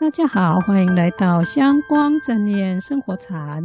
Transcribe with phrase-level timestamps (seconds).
[0.00, 3.62] 大家好，欢迎来到香光正念生活禅，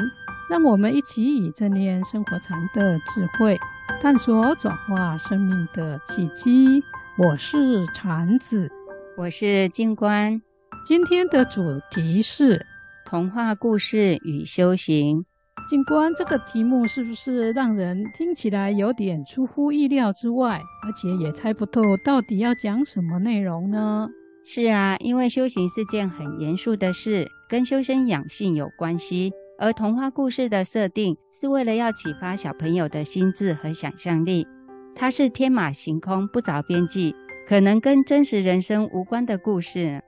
[0.50, 3.58] 让我们一起以正念生活禅的智慧，
[4.02, 6.84] 探索转化生命的契机。
[7.17, 8.70] 我是禅子，
[9.16, 10.42] 我是静观。
[10.85, 12.65] 今天的主题是
[13.06, 15.24] 童话故事与修行。
[15.70, 24.09] 静观，这个题目是不是让人听起来有点出乎意料之外，而且也猜不透到底要讲什么内容呢？
[24.48, 29.34] 是啊，因为修行是件很严肃的事，跟修身养性有关系。
[29.58, 34.45] 而童话故事的设定是为了要启发小朋友的心智和想象力，
[34.94, 37.16] 它是天马行空、不着边际，
[37.48, 40.03] 可能跟真实人生无关的故事。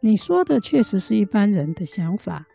[0.00, 2.46] 你说的确实是一般人的想法。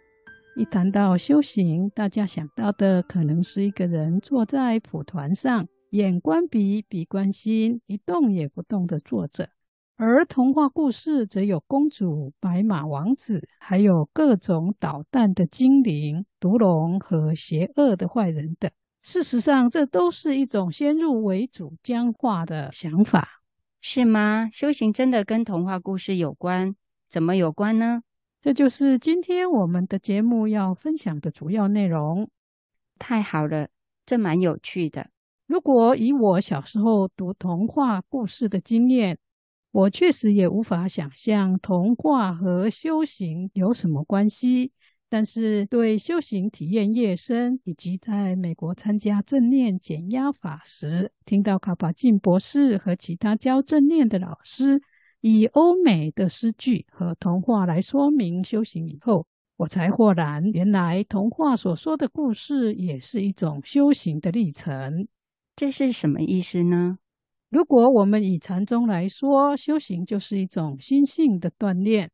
[0.56, 9.50] 一谈到修行，大家想到的可能是一个人坐在蒲团上，眼观鼻，鼻观心，一动也不动地坐着。
[10.02, 18.72] 而童话故事则有公主、白马王子，还有各种捣蛋的精灵、毒龙和邪恶的坏人等。
[19.02, 23.28] 事实上，这都是一种先入为主、僵化的想法，
[23.82, 24.50] 是吗？
[24.54, 26.74] 修行真的跟童话故事有关？
[27.10, 28.02] 怎么有关呢？
[28.40, 32.30] 这就是今天我们的节目要分享的主要内容。
[32.98, 33.68] 太好了，
[34.06, 35.10] 这蛮有趣的。
[35.46, 39.18] 如果以我小时候读童话故事的经验，
[39.72, 44.72] 我确实也无法想象童话和修行有什么关系，
[45.08, 54.82] 但是对修行体验越深，以及在美国参加正念减压法时，听到卡巴金博士和其他教正念的老师
[55.22, 65.08] 以欧美的诗句和童话来说明修行以后，我才豁然，原来童话所说的故事也是一种修行的历程。
[65.56, 66.98] 这是什么意思呢？
[67.50, 72.12] 如果我们以禅宗来说，修行就是一种心性的锻炼，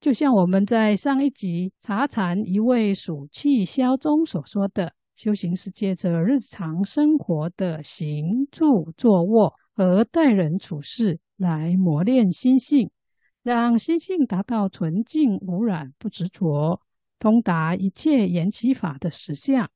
[0.00, 12.90] 就像我们在上一集茶禅一味暑气消中所说的，修行是借着日常生活的行住坐卧和待人处事来磨练心性，
[13.42, 16.80] 让心性达到纯净无染、不执着，
[17.18, 19.70] 通达一切缘起法的实相。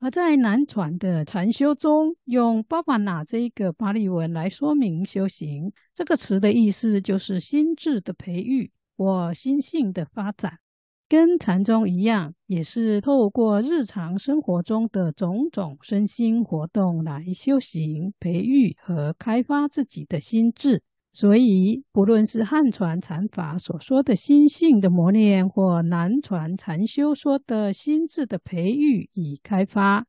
[0.00, 10.60] 而在南传的禅修中，用巴巴那这一个巴利文来说明修行，这个词的意思就是心智的培育或心性的发展，
[11.08, 20.80] 跟禅宗一样，也是透过日常生活中的种种身心活动来修行、培育和开发自己的心智。
[21.12, 30.06] 所以，不论是汉传禅法所说的心性的磨练，或南传禅修说的心智的培育与开发，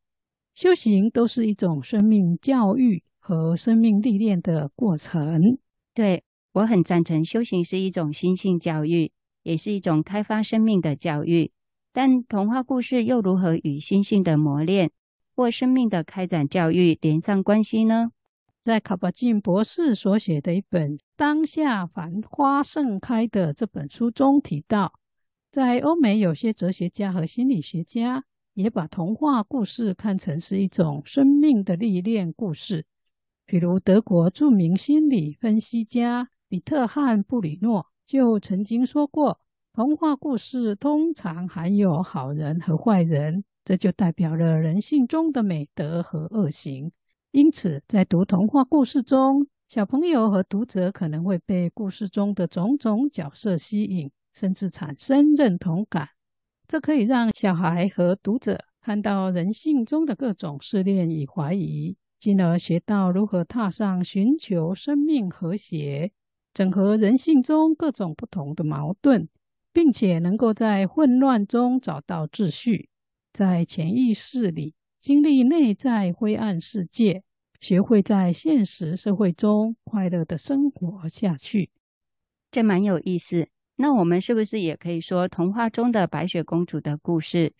[0.53, 5.57] 修行都是一种生命教育和生命历练的过程。
[5.95, 6.23] 对，
[6.53, 9.11] 我很赞成，修行是一种心性教育，
[9.41, 11.51] 也是一种开发生命的教育。
[11.91, 14.91] 但童话故事又如何与心性的磨练
[15.35, 18.11] 或生命的开展教育连上关系呢？
[18.69, 24.93] 在卡巴金博士所写的一本《当下繁花盛开》的这本书中提到，
[25.49, 32.85] 在欧美有些哲学家和心理学家也把童话故事看成是一种生命的历练故事。
[33.47, 39.39] 比如，德国著名心理分析家比特汉布里诺就曾经说过，
[39.73, 46.91] 童话故事通常含有好人和坏人，这就代表了人性中的美德和恶行。
[47.31, 56.09] 因此，在读童话故事中，小朋友和读者可能会被故事中的种种角色吸引，甚至产生认同感。
[56.67, 66.11] 这可以让小孩和读者看到人性中的各种试炼与怀疑，进而学到如何踏上寻求生命和谐、
[66.51, 69.29] 整合人性中各种不同的矛盾，
[69.71, 72.89] 并且能够在混乱中找到秩序，
[73.31, 74.73] 在潜意识里。
[74.99, 77.23] 经历内在灰暗世界，
[77.61, 81.69] 学会在现实社会中快乐的生活下去，
[82.51, 83.47] 这蛮有意思。
[83.77, 87.53] 那我们是不是也可以说，童话中的白雪公主的故事，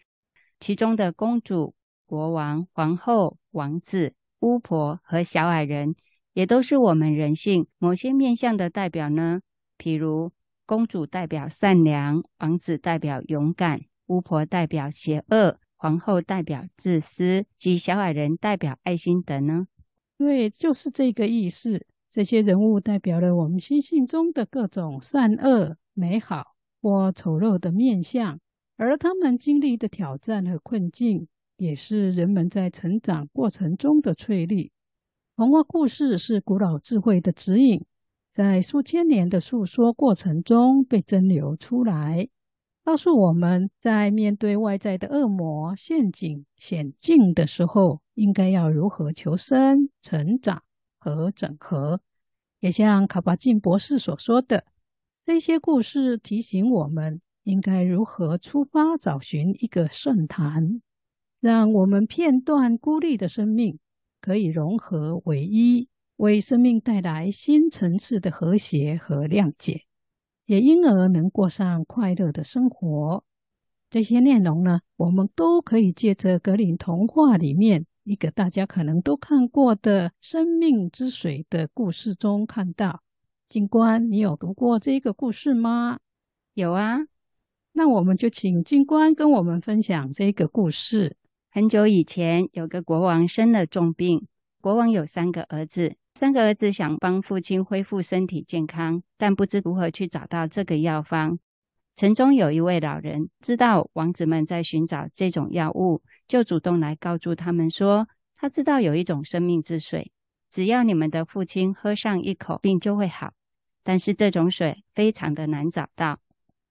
[0.60, 1.74] 其中的公主、
[2.06, 5.96] 国王、皇后、王子、巫婆和小矮人，
[6.34, 9.40] 也都是我们人性某些面向的代表呢？
[9.78, 10.34] 譬如，
[10.66, 15.58] 公主代表善良，王子代表勇敢，巫婆代表邪恶。
[15.82, 19.66] 皇后代表自私，及小矮人代表爱心等呢？
[20.18, 21.86] 对，就是这个意思。
[22.10, 28.38] 这些人物代表了我们心性中的各种善恶、美好或丑陋的面相，
[28.76, 34.72] 而他们经历的挑战和困境，也是人们在成长过程中的淬砺。
[35.38, 37.86] 童话故事是古老智慧的指引，
[38.34, 42.28] 在数千年的诉说过程中被蒸馏出来，
[42.90, 50.64] 告诉我们在面对外在的恶魔陷阱险境的时候，应该要如何求生、成长
[51.00, 52.02] 和整合。
[52.62, 54.66] 也像卡巴金博士所说的，
[55.24, 60.82] 这些故事提醒我们应该如何出发，找寻一个圣坛，
[61.40, 63.78] 让我们片段孤立的生命
[64.20, 69.84] 可以融合为一，为生命带来新层次的和谐和谅解，
[70.50, 73.24] 也因而能过上快乐的生活。
[73.88, 77.86] 这些内容呢，我们都可以借着格林童话里面。
[78.04, 83.04] 一个大家可能都看过的《生命之水》的故事中看到，
[83.48, 86.00] 静官，你有读过这个故事吗？
[86.56, 86.98] 有啊，
[87.74, 91.16] 那我们就请静官跟我们分享这个故事。
[91.52, 94.26] 很久以前，有个国王生了重病，
[94.60, 101.40] 国王有三个儿子，三个儿子想帮父亲恢复身体健康，但不知如何去找到这个药方。
[101.96, 106.02] 城中有一位老人知道王子们在寻找这种药物。
[106.28, 108.08] 就主动来告诉他们说，
[108.38, 110.12] 他知道有一种生命之水，
[110.50, 113.34] 只要你们的父亲喝上一口，病就会好。
[113.84, 116.20] 但是这种水非常的难找到。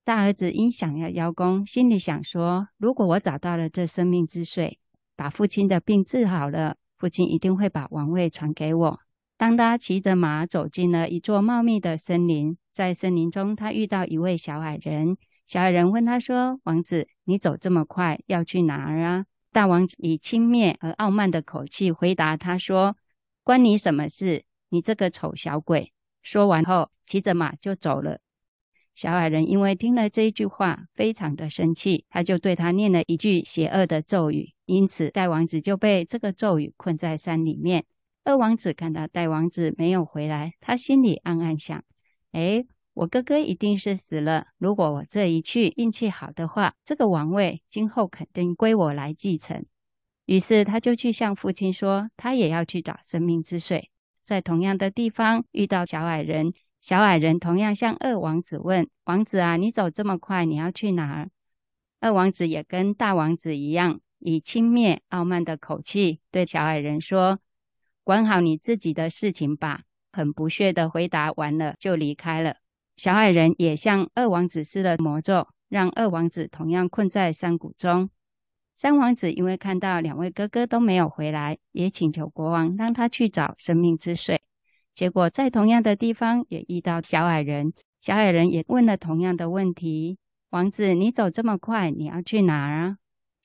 [0.04, 4.78] 大儿子因想要邀功，心里想说，如果我找到了这生命之水，
[5.16, 9.00] 把父亲的病治好了，父亲一定会把王位传给我。
[9.38, 15.16] 当他骑着马走进了一座茂密的森林，在森林中，他遇到一位小矮人。
[15.46, 22.96] 小矮人问他说：“王子，你走这么快，要去哪儿啊？”大王子以轻蔑而傲慢的口气回答他说
[23.44, 24.44] ：“关你什么事？
[24.70, 28.18] 你这个丑小鬼！”说完后，骑着马就走了。
[28.96, 37.84] 小矮人因为听了这一句话，非常的生气，他就对他念了一句邪恶的咒语，因此大王子就被这个咒语困在山里面。
[38.28, 41.82] 二王子看到大王子没有回来，他心里暗暗想
[42.32, 44.48] ：“诶。”我哥哥一定是死了。
[44.58, 49.64] 如果我这一去运气好的话，这个王位今后肯定归我来继承。
[50.26, 53.88] 于是他就去向父亲说，他也要去找生命之水。
[54.24, 56.52] 在同样的地方遇到小矮人，
[56.82, 61.30] 小矮人同样向二王子问：“王子啊，你走这么快，你要去哪儿？”
[62.00, 67.38] 二王子也跟大王子一样，以轻蔑傲慢的口气对小矮人说
[68.08, 72.56] ：“管好你自己的事情吧。”很不屑的回答完了，就离开了。
[72.96, 78.08] 小矮人也向二王子施了魔咒，让二王子同样困在山谷中。
[78.74, 84.40] 三王子因为看到两位哥哥都没有回来，也请求国王让他去找生命之水。
[84.94, 90.16] 结果在同样的地方也遇到小矮人，小矮人也问了同样的问题
[90.50, 92.96] ：“王子，你走这么快，你要去哪儿啊？”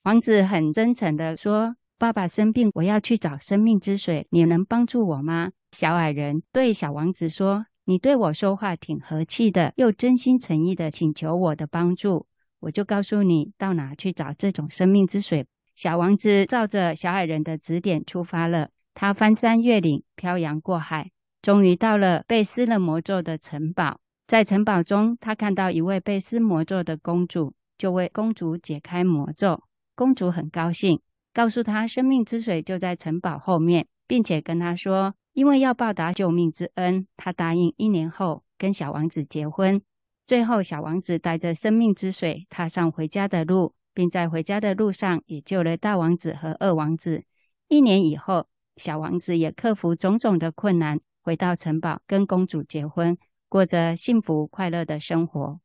[0.04, 7.66] 王子很真诚地说：“爸爸生病，我要去找生命之水，你能帮助我吗？”小矮人对小王子说。
[7.86, 12.26] 你对我说话挺和气的，又真心诚意的请求我的帮助，
[12.62, 15.46] 我就告诉你到哪去找这种生命之水。
[15.76, 21.12] 小王子照着小矮人的指点出发了，他翻山越岭，漂洋过海，
[21.42, 24.00] 终于到了被施了魔咒的城堡。
[24.28, 29.62] 在城堡中，他看到一位被施魔咒的公主，就为公主解开魔咒。
[29.94, 31.02] 公主很高兴，
[31.34, 35.16] 告诉他生命之水就在城堡后面，并且跟他说。
[35.34, 39.82] 因为要报答救命之恩，他答应一年后跟小王子结婚。
[40.28, 47.24] 最后，小王子带着生命之水踏上回家的路，并在回家的路上也救了大王子和二王子。
[47.68, 48.46] 一年以后，
[48.78, 53.18] 小王子也克服种种的困难，回到城堡跟公主结婚，
[53.50, 55.63] 过着幸福快乐的生活。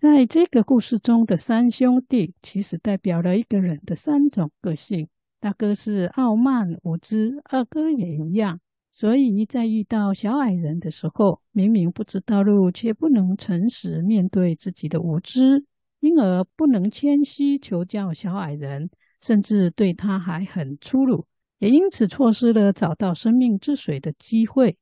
[0.00, 5.06] 在这个故事中的三兄弟，其实代表了一个人的三种个性：
[5.38, 8.58] 大哥是傲慢无知，二哥也一样。
[8.90, 15.62] 所以在遇到小矮人的时候，明明不知道路，却不能诚实面对自己的无知，
[16.00, 18.88] 因而不能谦虚求教小矮人，
[19.20, 21.26] 甚至对他还很粗鲁，
[21.58, 24.78] 也因此错失了找到生命之水的机会，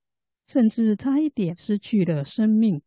[0.47, 2.81] 甚至差一点失去了生命。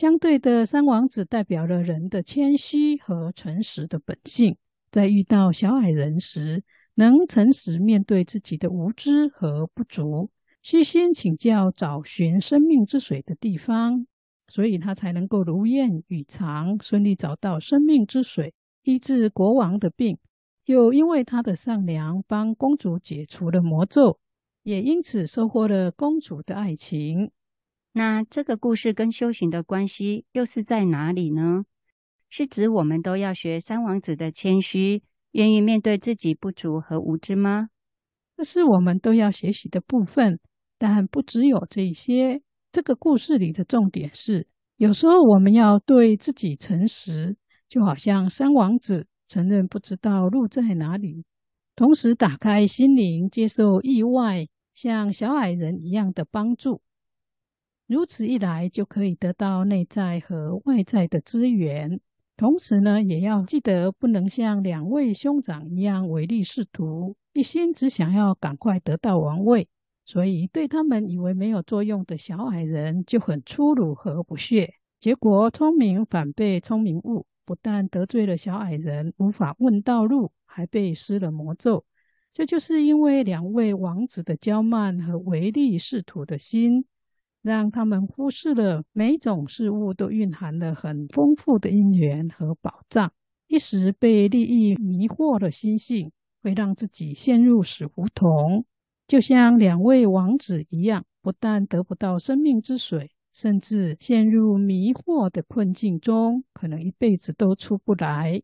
[0.00, 4.56] 相对的，三王子代表了人的谦虚和诚实的本性，
[4.90, 6.64] 在遇到小矮人时，
[6.94, 10.30] 能诚实面对自己的无知和不足。
[10.62, 14.06] 虚心请教，找寻生命之水的地方，
[14.48, 18.54] 所以他才能够如愿以偿，顺利找到生命之水，
[18.84, 20.16] 医治国王的病。
[20.64, 24.18] 又因为他的善良，帮公主解除了魔咒，
[24.62, 27.30] 也因此收获了公主的爱情。
[27.92, 31.64] 那这个故事跟修行的关系又是在哪里呢？
[32.28, 37.70] 是指我们都要学三王子的谦虚，愿意面对自己不足和无知吗？
[38.36, 40.38] 这是我们都要学习的部分。
[40.78, 42.40] 但不只有这些，
[42.72, 47.36] 这个故事里的重点是，有时候我们要对自己诚实，
[47.68, 51.24] 就好像三王子承认不知道路在哪里，
[51.76, 56.80] 同时打开心灵，接受意外像小矮人一样的帮助。
[57.90, 61.98] 如此一来，就可以得到内在和外在的资源。
[62.36, 69.66] 同时呢，也要记得不能像两位兄长一样唯利是图，一心只想要赶快得到王位。
[70.04, 74.72] 所以，对他们以为没有作用的小矮人就很粗鲁和不屑。
[75.00, 81.84] 结果，聪明反被聪明误，不但得罪了小矮人，无法问道路，还被施了魔咒。
[82.32, 86.84] 这就是因为两位王子的骄慢和唯利是图的心。
[87.42, 93.10] 让他们忽视了每种事物都蕴含了很丰富的因缘和宝藏，
[93.48, 98.64] 一时被利益迷惑的心性，会让自己陷入死胡同。
[99.06, 108.42] 就像两位王子一样，不但得不到生命之水，甚至陷入迷惑的困境中，可能一辈子都出不来。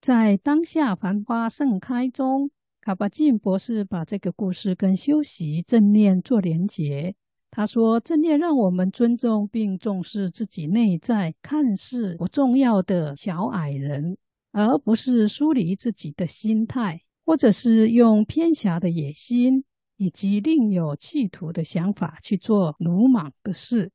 [0.00, 2.50] 在当下繁花盛开中，
[2.82, 7.14] 卡巴金博士把这个故事跟修习正念做连结。
[7.56, 14.16] 他说：“正念让我们尊重并重视自己内在看似不重要的小矮人，
[14.50, 19.62] 而不是疏离自己的心态，或者是用偏狭的野心
[19.96, 23.92] 以及另有企图的想法去做鲁莽的事。”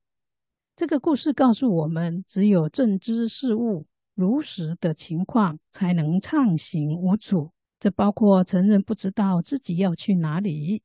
[0.74, 7.50] 这个故事告诉我们，只有正知事物如实的情况，才能畅行无阻。
[7.78, 10.82] 这包括承认不知道自己要去哪里。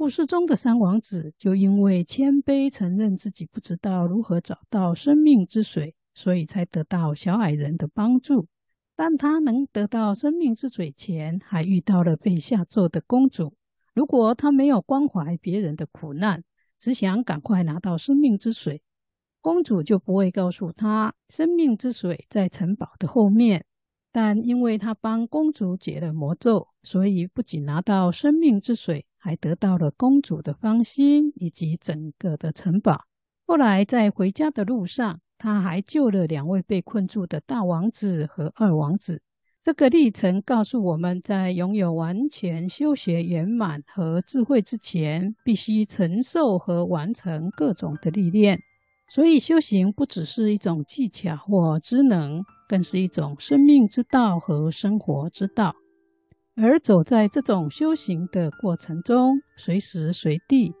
[0.00, 8.46] 故事中的三王子就因为谦卑承认自己不知道如何找到生命之水，所以才得到小矮人的帮助。
[8.96, 13.52] 但他能得到生命之水前，还遇到了被下咒的公主。
[13.92, 16.42] 如果他没有关怀别人的苦难，
[16.78, 18.80] 只想赶快拿到生命之水，
[19.42, 23.66] 公主就不会告诉他生命之水在城堡的后面。
[24.10, 29.04] 但因为他帮公主解了魔咒，所以不仅拿到生命之水。
[29.20, 33.04] 还得到了公主的芳心以及整个的城堡。
[33.46, 39.22] 后来在回家的路上，他还救了两位被困住的大王子和二王子。
[39.62, 48.58] 这个历程告诉我们在拥有完全修学圆满和智慧之前，必须承受和完成各种的历练。
[49.06, 55.74] 所以修行不只是一种技巧或知能，更是一种生命之道和生活之道。
[56.56, 60.72] 而走在这种修行的过程中，随时随地，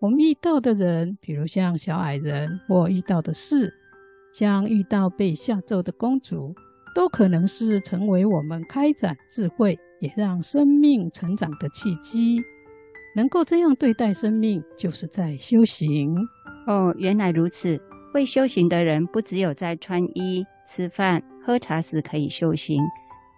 [0.00, 3.72] 我们遇到的人，比如像小矮人，或遇到的事，
[4.32, 6.54] 像遇到被下咒的公主，
[6.94, 12.40] 都可能是成为我们开展智慧，也让生命成长的契机。
[13.14, 16.14] 能够这样对待生命，就是在修行。
[16.66, 17.80] 哦，原来如此。
[18.12, 22.82] 会修行的人，不只有在穿衣、吃饭、喝茶时可以修行。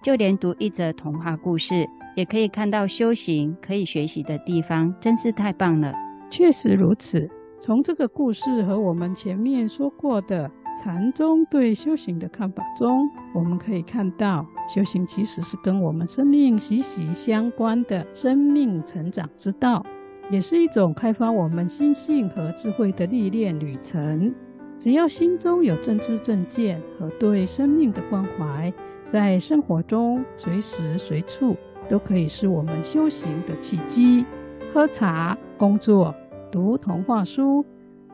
[0.02, 5.92] 就连读一则童话故事，也可以看到修行可以学习的地方，真是太棒了。
[6.30, 7.28] 确实如此。
[7.60, 10.48] 从这个故事和我们前面说过的
[10.80, 19.84] 禅宗对修行的看法中，我们可以看到，修行其实是跟我们生命息息相关的生命成长之道，
[20.30, 24.32] 也是一种开发我们心性和智慧的历练旅程。
[24.78, 28.72] 只要心中有正知正见和对生命的关怀。
[29.08, 31.56] 在生活中，随时随处
[31.88, 34.24] 都可以是我们修行的契机。
[34.72, 36.14] 喝茶、工作、
[36.52, 37.64] 读童话书，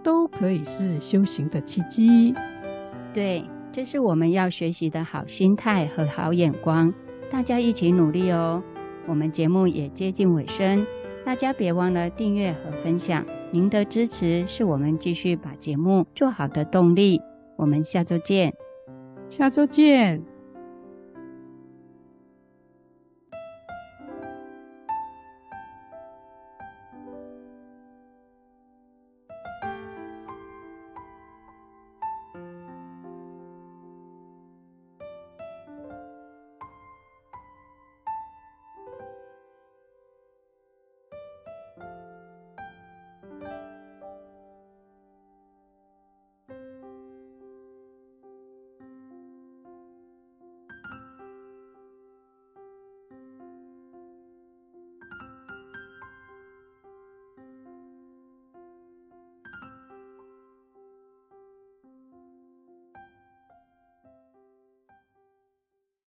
[0.03, 2.33] 都可以是修行的契机。
[3.13, 6.95] 对，这是我们要学习的好心态和好眼光。
[7.29, 8.63] 大家一起努力哦！
[9.07, 10.87] 我们节目也接近尾声，
[11.25, 13.25] 大家别忘了订阅和分享。
[13.51, 17.21] 您的支持是我们继续把节目做好的动力。
[17.57, 18.55] 我们下周见。
[19.29, 20.34] 下周见。